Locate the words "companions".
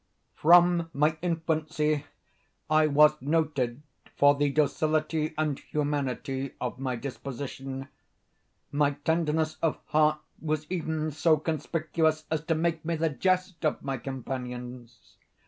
13.99-15.17